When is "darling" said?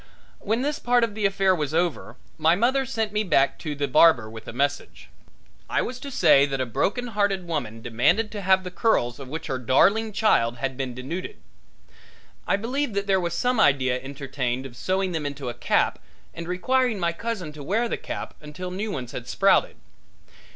9.59-10.11